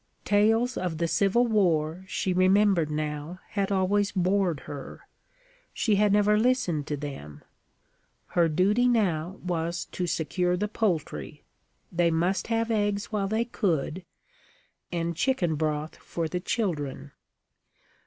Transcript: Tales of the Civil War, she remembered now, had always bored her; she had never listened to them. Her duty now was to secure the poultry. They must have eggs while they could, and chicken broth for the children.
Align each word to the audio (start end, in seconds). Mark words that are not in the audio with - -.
Tales 0.25 0.77
of 0.77 0.97
the 0.97 1.07
Civil 1.07 1.45
War, 1.45 2.05
she 2.07 2.33
remembered 2.33 2.89
now, 2.89 3.39
had 3.49 3.71
always 3.71 4.11
bored 4.11 4.61
her; 4.61 5.01
she 5.75 5.97
had 5.97 6.11
never 6.11 6.39
listened 6.39 6.87
to 6.87 6.97
them. 6.97 7.43
Her 8.29 8.49
duty 8.49 8.87
now 8.87 9.39
was 9.45 9.85
to 9.91 10.07
secure 10.07 10.57
the 10.57 10.67
poultry. 10.67 11.43
They 11.91 12.09
must 12.09 12.47
have 12.47 12.71
eggs 12.71 13.11
while 13.11 13.27
they 13.27 13.45
could, 13.45 14.03
and 14.91 15.15
chicken 15.15 15.53
broth 15.53 15.97
for 15.97 16.27
the 16.27 16.39
children. 16.39 17.11